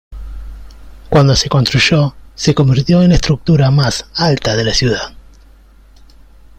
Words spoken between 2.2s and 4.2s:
se convirtió en la estructura más